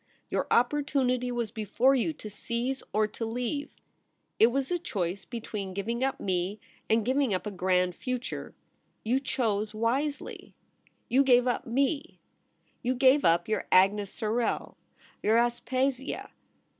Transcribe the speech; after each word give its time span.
Your 0.31 0.47
op 0.49 0.71
portunity 0.71 1.29
was 1.31 1.51
before 1.51 1.93
you 1.93 2.11
to 2.11 2.27
seize 2.27 2.81
or 2.91 3.05
to 3.09 3.23
leave. 3.23 3.75
It 4.39 4.47
was 4.47 4.71
a 4.71 4.79
choice 4.79 5.25
between 5.25 5.75
giving 5.75 6.03
up 6.03 6.19
me, 6.19 6.59
and 6.89 7.05
giving 7.05 7.35
up 7.35 7.45
a 7.45 7.51
grand 7.51 7.93
future. 7.95 8.55
You 9.05 9.19
chose 9.19 9.75
wisely. 9.75 10.55
You 11.07 11.23
gave 11.23 11.45
up— 11.45 11.67
me. 11.79 12.19
You 12.81 12.95
gave 12.95 13.23
up 13.23 13.47
your 13.47 13.67
Agnes 13.71 14.11
Sorel, 14.11 14.75
your 15.21 15.37
Aspasia. 15.37 16.31